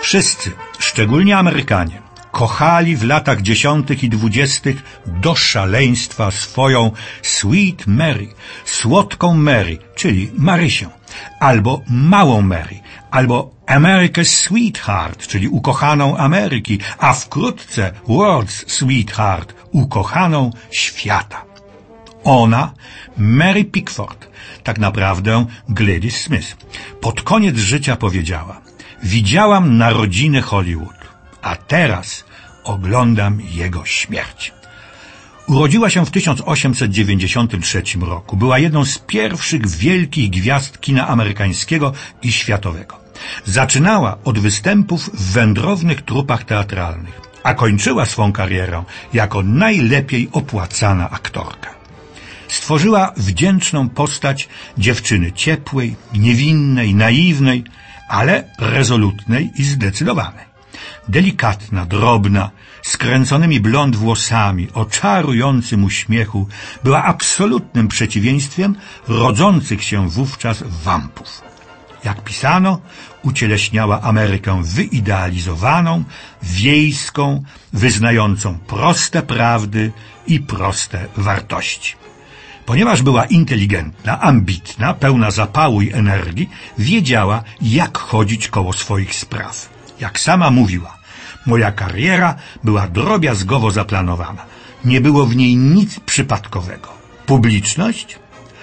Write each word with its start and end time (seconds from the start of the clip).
Wszyscy, 0.00 0.50
szczególnie 0.78 1.38
Amerykanie, 1.38 2.02
kochali 2.32 2.96
w 2.96 3.04
latach 3.04 3.42
dziesiątych 3.42 4.04
i 4.04 4.08
dwudziestych 4.08 5.02
do 5.06 5.34
szaleństwa 5.34 6.30
swoją 6.30 6.90
Sweet 7.22 7.86
Mary, 7.86 8.28
słodką 8.64 9.34
Mary, 9.34 9.78
czyli 9.94 10.30
Marysię, 10.34 10.88
albo 11.40 11.82
małą 11.88 12.42
Mary, 12.42 12.80
albo 13.10 13.54
America's 13.66 14.24
Sweetheart, 14.24 15.26
czyli 15.26 15.48
ukochaną 15.48 16.16
Ameryki, 16.16 16.78
a 16.98 17.12
wkrótce 17.12 17.92
World's 18.08 18.64
Sweetheart, 18.66 19.54
ukochaną 19.72 20.50
świata. 20.70 21.49
Ona, 22.24 22.72
Mary 23.18 23.64
Pickford, 23.64 24.28
tak 24.62 24.78
naprawdę 24.78 25.46
Gladys 25.68 26.16
Smith, 26.16 26.56
pod 27.00 27.22
koniec 27.22 27.56
życia 27.56 27.96
powiedziała 27.96 28.60
Widziałam 29.02 29.78
narodziny 29.78 30.42
Hollywood, 30.42 30.96
a 31.42 31.56
teraz 31.56 32.24
oglądam 32.64 33.40
jego 33.40 33.84
śmierć. 33.84 34.52
Urodziła 35.46 35.90
się 35.90 36.06
w 36.06 36.10
1893 36.10 37.82
roku. 38.00 38.36
Była 38.36 38.58
jedną 38.58 38.84
z 38.84 38.98
pierwszych 38.98 39.66
wielkich 39.66 40.30
gwiazd 40.30 40.80
kina 40.80 41.08
amerykańskiego 41.08 41.92
i 42.22 42.32
światowego. 42.32 43.00
Zaczynała 43.44 44.18
od 44.24 44.38
występów 44.38 45.10
w 45.14 45.32
wędrownych 45.32 46.02
trupach 46.02 46.44
teatralnych, 46.44 47.20
a 47.42 47.54
kończyła 47.54 48.06
swą 48.06 48.32
karierę 48.32 48.84
jako 49.12 49.42
najlepiej 49.42 50.28
opłacana 50.32 51.10
aktorka. 51.10 51.79
Stworzyła 52.50 53.12
wdzięczną 53.16 53.88
postać 53.88 54.48
dziewczyny 54.78 55.32
ciepłej, 55.32 55.96
niewinnej, 56.14 56.94
naiwnej, 56.94 57.64
ale 58.08 58.44
rezolutnej 58.58 59.50
i 59.56 59.64
zdecydowanej. 59.64 60.44
Delikatna, 61.08 61.86
drobna, 61.86 62.50
skręconymi 62.82 63.60
blond 63.60 63.96
włosami, 63.96 64.68
o 64.74 64.84
czarującym 64.84 65.84
uśmiechu, 65.84 66.48
była 66.84 67.04
absolutnym 67.04 67.88
przeciwieństwem 67.88 68.76
rodzących 69.08 69.84
się 69.84 70.08
wówczas 70.08 70.64
wampów. 70.84 71.42
Jak 72.04 72.24
pisano, 72.24 72.80
ucieleśniała 73.22 74.00
Amerykę 74.02 74.62
wyidealizowaną, 74.64 76.04
wiejską, 76.42 77.42
wyznającą 77.72 78.58
proste 78.58 79.22
prawdy 79.22 79.92
i 80.26 80.40
proste 80.40 81.06
wartości. 81.16 81.99
Ponieważ 82.70 83.02
była 83.02 83.24
inteligentna, 83.24 84.20
ambitna, 84.20 84.94
pełna 84.94 85.30
zapału 85.30 85.82
i 85.82 85.92
energii, 85.92 86.50
wiedziała, 86.78 87.42
jak 87.62 87.98
chodzić 87.98 88.48
koło 88.48 88.72
swoich 88.72 89.14
spraw. 89.14 89.68
Jak 90.00 90.20
sama 90.20 90.50
mówiła, 90.50 90.98
moja 91.46 91.72
kariera 91.72 92.34
była 92.64 92.88
drobiazgowo 92.88 93.70
zaplanowana. 93.70 94.42
Nie 94.84 95.00
było 95.00 95.26
w 95.26 95.36
niej 95.36 95.56
nic 95.56 96.00
przypadkowego. 96.00 96.88
Publiczność? 97.26 98.18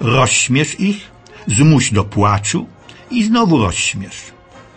Rozśmiesz 0.00 0.80
ich, 0.80 1.10
zmuś 1.46 1.92
do 1.92 2.04
płaczu 2.04 2.66
i 3.10 3.24
znowu 3.24 3.58
rozśmiesz. 3.58 4.18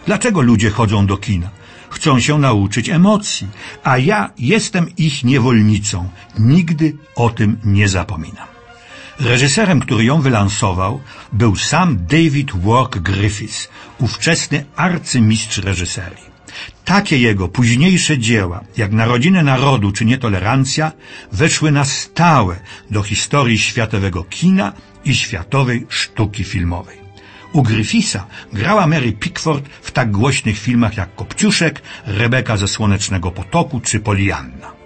Dlaczego 0.05 0.41
ludzie 0.41 0.69
chodzą 0.69 1.05
do 1.05 1.17
kina? 1.17 1.49
Chcą 1.89 2.19
się 2.19 2.39
nauczyć 2.39 2.89
emocji, 2.89 3.47
a 3.83 3.97
ja 3.97 4.29
jestem 4.37 4.95
ich 4.97 5.23
niewolnicą. 5.23 6.09
Nigdy 6.39 6.97
o 7.15 7.29
tym 7.29 7.59
nie 7.63 7.87
zapominam. 7.87 8.60
Reżyserem, 9.21 9.79
który 9.79 10.03
ją 10.03 10.21
wylansował, 10.21 11.01
był 11.33 11.55
sam 11.55 11.97
David 12.05 12.51
Wark 12.55 12.97
Griffiths, 12.97 13.69
ówczesny 13.99 14.65
arcymistrz 14.75 15.57
reżyserii. 15.57 16.31
Takie 16.85 17.17
jego 17.17 17.47
późniejsze 17.47 18.17
dzieła, 18.17 18.63
jak 18.77 18.91
Narodziny 18.91 19.43
Narodu 19.43 19.91
czy 19.91 20.05
Nietolerancja, 20.05 20.91
weszły 21.31 21.71
na 21.71 21.85
stałe 21.85 22.59
do 22.91 23.03
historii 23.03 23.57
światowego 23.59 24.23
kina 24.23 24.73
i 25.05 25.15
światowej 25.15 25.85
sztuki 25.89 26.43
filmowej. 26.43 26.97
U 27.53 27.63
Griffitha 27.63 28.25
grała 28.53 28.87
Mary 28.87 29.11
Pickford 29.11 29.69
w 29.81 29.91
tak 29.91 30.11
głośnych 30.11 30.59
filmach 30.59 30.97
jak 30.97 31.15
Kopciuszek, 31.15 31.81
Rebeka 32.05 32.57
ze 32.57 32.67
Słonecznego 32.67 33.31
Potoku 33.31 33.79
czy 33.79 33.99
Polianna. 33.99 34.80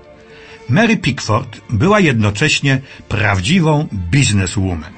Mary 0.70 0.98
Pickford 0.98 1.62
była 1.70 2.00
jednocześnie 2.00 2.82
prawdziwą 3.10 3.88
bizneswoman. 3.94 4.94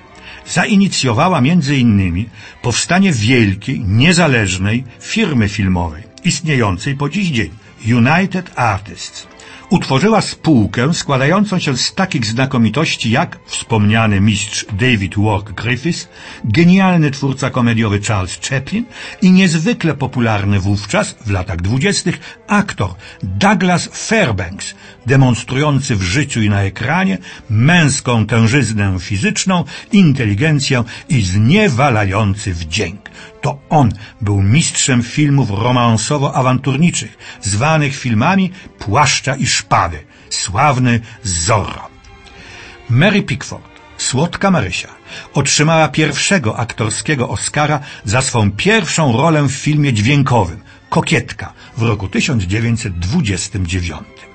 Zainicjowała 0.48 1.42
innymi 1.78 2.30
powstanie 2.62 3.12
wielkiej, 3.12 3.80
niezależnej 3.80 4.84
firmy 5.00 5.50
filmowej, 5.50 6.04
istniejącej 6.24 6.96
po 6.96 7.10
dziś 7.10 7.30
dzień, 7.30 7.50
United 7.88 8.52
Artists. 8.56 9.37
Utworzyła 9.70 10.22
spółkę 10.22 10.94
składającą 10.94 11.60
się 11.60 11.78
z 11.78 11.94
takich 11.94 12.26
znakomitości 12.26 13.12
jak 13.12 13.40
wspomniany 13.46 14.22
mistrz 14.22 14.66
David 14.74 15.16
Wark 15.18 15.52
Griffiths, 15.52 16.08
genialny 16.44 17.12
twórca 17.12 17.50
komediowy 17.50 18.02
Charles 18.02 18.40
Chaplin 18.50 18.86
i 19.22 19.32
niezwykle 19.32 19.94
popularny 19.94 20.60
wówczas, 20.60 21.16
w 21.26 21.32
latach 21.32 21.62
dwudziestych, 21.62 22.20
aktor 22.48 22.90
Douglas 23.24 23.90
Fairbanks, 24.08 24.76
demonstrujący 25.06 25.96
w 25.96 26.02
życiu 26.02 26.42
i 26.42 26.50
na 26.50 26.64
ekranie 26.64 27.18
męską 27.50 28.26
tężyznę 28.26 28.98
fizyczną, 29.00 29.64
inteligencję 29.92 30.84
i 31.10 31.22
zniewalający 31.22 32.54
wdzięk. 32.54 33.10
To 33.48 33.60
on 33.70 33.92
był 34.22 34.42
mistrzem 34.42 35.04
filmów 35.04 35.50
romansowo-awanturniczych, 35.50 37.18
zwanych 37.42 37.96
filmami 37.96 38.52
Płaszcza 38.80 39.36
i 39.36 39.48
Szpady, 39.48 40.06
sławny 40.30 41.00
Zorro. 41.24 41.90
Mary 42.90 43.24
Pickford, 43.24 43.72
słodka 43.98 44.52
Marysia, 44.52 44.88
otrzymała 45.34 45.88
pierwszego 45.88 46.60
aktorskiego 46.60 47.30
Oscara 47.30 47.80
za 48.04 48.22
swą 48.22 48.52
pierwszą 48.52 49.18
rolę 49.18 49.44
w 49.44 49.52
filmie 49.52 49.94
dźwiękowym 49.94 50.62
Kokietka 50.90 51.54
w 51.78 51.82
roku 51.82 52.08
1929. 52.08 54.27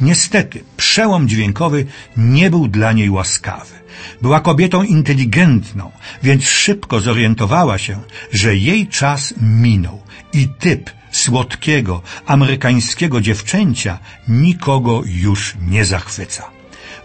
Niestety, 0.00 0.64
przełom 0.76 1.28
dźwiękowy 1.28 1.86
nie 2.16 2.50
był 2.50 2.68
dla 2.68 2.92
niej 2.92 3.10
łaskawy. 3.10 3.74
Była 4.22 4.40
kobietą 4.40 4.82
inteligentną, 4.82 5.90
więc 6.22 6.44
szybko 6.44 7.00
zorientowała 7.00 7.78
się, 7.78 8.00
że 8.32 8.56
jej 8.56 8.86
czas 8.86 9.34
minął 9.40 10.02
i 10.32 10.48
typ 10.58 10.90
słodkiego, 11.10 12.02
amerykańskiego 12.26 13.20
dziewczęcia 13.20 13.98
nikogo 14.28 15.02
już 15.06 15.54
nie 15.68 15.84
zachwyca. 15.84 16.50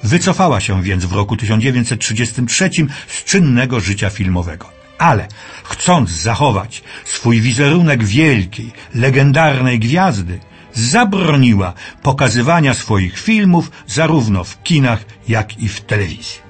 Wycofała 0.04 0.60
się 0.60 0.84
więc 0.84 1.06
w 1.06 1.14
roku 1.14 1.38
1933 1.38 2.70
z 3.08 3.24
czynnego 3.24 3.80
życia 3.80 4.10
filmowego. 4.10 4.70
Ale 4.98 5.28
chcąc 5.64 6.10
zachować 6.10 6.84
swój 7.06 7.42
wizerunek 7.42 8.04
wielkiej, 8.04 8.72
legendarnej 8.96 9.80
gwiazdy, 9.80 10.40
zabroniła 10.74 11.74
pokazywania 12.02 12.74
swoich 12.74 13.20
filmów 13.20 13.72
zarówno 13.88 14.44
w 14.44 14.64
kinach, 14.64 15.06
jak 15.28 15.60
i 15.60 15.70
w 15.70 15.82
telewizji. 15.82 16.44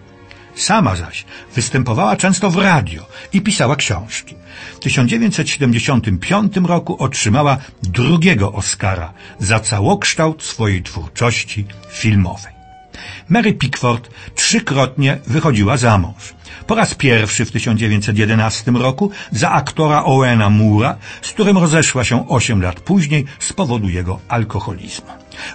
Sama 0.56 0.96
zaś 0.96 1.26
występowała 1.56 2.16
często 2.16 2.50
w 2.50 2.58
radio 2.58 3.06
i 3.34 3.42
pisała 3.42 3.76
książki. 3.76 4.36
W 4.76 4.80
1975 4.80 6.58
roku 6.58 7.04
otrzymała 7.04 7.58
drugiego 7.84 8.54
Oscara 8.54 9.14
za 9.40 9.60
całokształt 9.60 10.44
swojej 10.44 10.84
twórczości 10.84 11.66
filmowej. 11.92 12.54
Mary 13.30 13.54
Pickford 13.54 14.10
trzykrotnie 14.36 15.18
wychodziła 15.28 15.78
za 15.78 15.98
mąż. 15.98 16.34
Po 16.68 16.76
raz 16.76 16.96
pierwszy 16.96 17.46
w 17.46 17.52
1911 17.52 18.72
roku 18.72 19.12
za 19.32 19.52
aktora 19.52 20.04
Owena 20.04 20.50
Moore'a, 20.50 20.96
z 21.22 21.30
którym 21.30 21.58
rozeszła 21.58 22.04
się 22.04 22.30
8 22.30 22.62
lat 22.62 22.80
później 22.80 23.26
z 23.40 23.54
powodu 23.54 23.90
jego 23.90 24.20
alkoholizmu. 24.28 25.08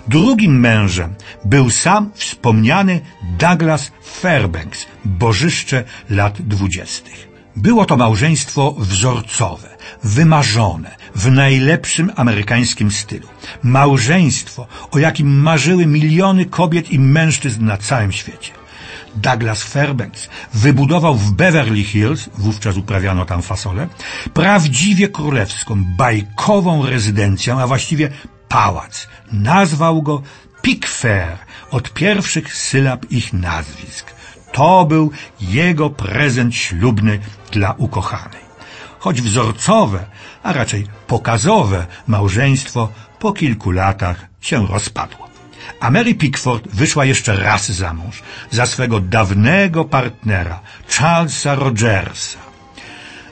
Drugim 0.08 0.60
mężem 0.60 1.14
był 1.44 1.70
sam 1.70 2.10
wspomniany 2.14 3.00
Douglas 3.38 3.92
Fairbanks, 4.02 4.86
bożyszcze 5.04 5.84
lat 6.10 6.42
dwudziestych. 6.42 7.28
Było 7.56 7.84
to 7.84 7.96
małżeństwo 7.96 8.74
wzorcowe, 8.78 9.68
wymarzone, 10.04 10.96
w 11.14 11.30
najlepszym 11.30 12.12
amerykańskim 12.16 12.90
stylu. 12.90 13.28
Małżeństwo, 13.62 14.66
o 14.90 14.98
jakim 14.98 15.40
marzyły 15.42 15.86
miliony 15.86 16.44
kobiet 16.44 16.90
i 16.90 16.98
mężczyzn 16.98 17.64
na 17.64 17.76
całym 17.76 18.12
świecie. 18.12 18.52
Douglas 19.16 19.62
Fairbanks 19.62 20.28
wybudował 20.54 21.14
w 21.14 21.32
Beverly 21.32 21.84
Hills, 21.84 22.28
wówczas 22.38 22.76
uprawiano 22.76 23.24
tam 23.24 23.42
fasolę, 23.42 23.88
prawdziwie 24.34 25.08
królewską, 25.08 25.84
bajkową 25.84 26.86
rezydencję, 26.86 27.54
a 27.54 27.66
właściwie 27.66 28.10
pałac. 28.48 29.08
Nazwał 29.32 30.02
go 30.02 30.22
Pickfair 30.62 31.38
od 31.70 31.92
pierwszych 31.92 32.54
sylab 32.54 33.10
ich 33.10 33.32
nazwisk. 33.32 34.14
To 34.52 34.84
był 34.84 35.10
jego 35.40 35.90
prezent 35.90 36.54
ślubny 36.54 37.18
dla 37.50 37.72
ukochanej. 37.72 38.48
Choć 38.98 39.22
wzorcowe, 39.22 40.06
a 40.42 40.52
raczej 40.52 40.86
pokazowe 41.06 41.86
małżeństwo 42.06 42.88
po 43.18 43.32
kilku 43.32 43.70
latach 43.70 44.26
się 44.40 44.66
rozpadło. 44.66 45.27
A 45.80 45.90
Mary 45.90 46.14
Pickford 46.14 46.68
wyszła 46.74 47.04
jeszcze 47.04 47.36
raz 47.36 47.70
za 47.70 47.94
mąż, 47.94 48.22
za 48.50 48.66
swego 48.66 49.00
dawnego 49.00 49.84
partnera, 49.84 50.60
Charlesa 50.88 51.54
Rogersa. 51.54 52.38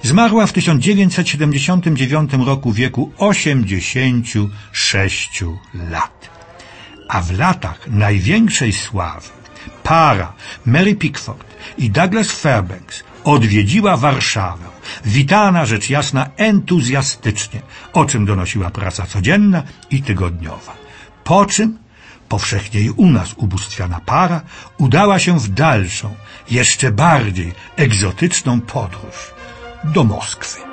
Zmarła 0.03 0.47
w 0.47 0.53
1979 0.53 2.31
roku 2.47 2.73
w 2.73 2.77
wieku 2.77 3.13
86 3.19 5.45
lat. 5.75 6.31
A 7.09 7.23
w 7.23 7.39
latach 7.39 7.81
największej 7.87 8.73
sławy 8.73 9.29
para 9.83 10.33
Mary 10.67 10.95
Pickford 10.95 11.47
i 11.79 11.91
Douglas 11.91 12.31
Fairbanks 12.31 13.05
odwiedziła 13.25 13.97
Warszawę, 13.97 14.65
witana 15.05 15.67
rzecz 15.67 15.91
jasna 15.91 16.31
entuzjastycznie, 16.37 17.61
o 17.93 18.05
czym 18.05 18.27
donosiła 18.27 18.71
praca 18.71 19.07
codzienna 19.07 19.63
i 19.91 20.03
tygodniowa. 20.03 20.77
Po 21.25 21.47
czym 21.47 21.79
powszechnie 22.29 22.81
i 22.81 22.91
u 22.91 23.07
nas 23.07 23.35
ubóstwiana 23.37 24.01
para 24.01 24.41
udała 24.79 25.19
się 25.19 25.41
w 25.41 25.49
dalszą, 25.49 26.15
jeszcze 26.51 26.93
bardziej 26.93 27.55
egzotyczną 27.77 28.61
podróż 28.61 29.35
do 29.85 30.05
Moskwy. 30.05 30.66